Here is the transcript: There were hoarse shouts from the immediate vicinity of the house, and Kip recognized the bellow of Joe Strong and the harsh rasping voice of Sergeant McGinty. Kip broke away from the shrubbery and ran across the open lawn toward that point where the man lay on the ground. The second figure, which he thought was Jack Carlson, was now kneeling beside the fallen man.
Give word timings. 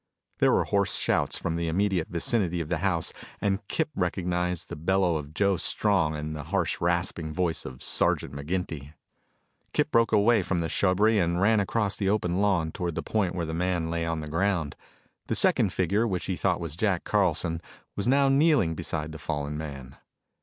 There 0.39 0.51
were 0.51 0.63
hoarse 0.63 0.95
shouts 0.95 1.37
from 1.37 1.57
the 1.57 1.67
immediate 1.67 2.07
vicinity 2.07 2.59
of 2.59 2.69
the 2.69 2.79
house, 2.79 3.13
and 3.39 3.61
Kip 3.67 3.89
recognized 3.95 4.67
the 4.67 4.75
bellow 4.75 5.15
of 5.17 5.31
Joe 5.35 5.57
Strong 5.57 6.15
and 6.15 6.35
the 6.35 6.45
harsh 6.45 6.81
rasping 6.81 7.31
voice 7.35 7.65
of 7.67 7.83
Sergeant 7.83 8.33
McGinty. 8.33 8.93
Kip 9.73 9.91
broke 9.91 10.11
away 10.11 10.41
from 10.41 10.59
the 10.59 10.69
shrubbery 10.69 11.19
and 11.19 11.39
ran 11.39 11.59
across 11.59 11.97
the 11.97 12.09
open 12.09 12.41
lawn 12.41 12.71
toward 12.71 12.95
that 12.95 13.03
point 13.03 13.35
where 13.35 13.45
the 13.45 13.53
man 13.53 13.91
lay 13.91 14.03
on 14.03 14.21
the 14.21 14.27
ground. 14.27 14.75
The 15.27 15.35
second 15.35 15.71
figure, 15.71 16.07
which 16.07 16.25
he 16.25 16.35
thought 16.35 16.59
was 16.59 16.75
Jack 16.75 17.03
Carlson, 17.03 17.61
was 17.95 18.07
now 18.07 18.27
kneeling 18.27 18.73
beside 18.73 19.11
the 19.11 19.19
fallen 19.19 19.55
man. 19.55 19.97